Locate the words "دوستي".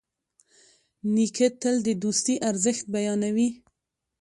2.03-2.35